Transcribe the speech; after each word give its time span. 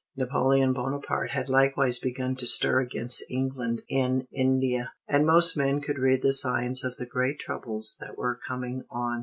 Napoleon 0.17 0.73
Bonaparte 0.73 1.29
had 1.29 1.47
likewise 1.47 1.99
begun 1.99 2.35
to 2.37 2.47
stir 2.47 2.79
against 2.79 3.23
England 3.29 3.83
in 3.87 4.25
India, 4.33 4.93
and 5.07 5.27
most 5.27 5.55
men 5.55 5.79
could 5.79 5.99
read 5.99 6.23
the 6.23 6.33
signs 6.33 6.83
of 6.83 6.97
the 6.97 7.05
great 7.05 7.37
troubles 7.37 7.97
that 7.99 8.17
were 8.17 8.39
coming 8.47 8.83
on. 8.89 9.19